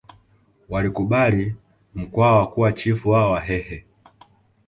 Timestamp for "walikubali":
0.69-1.55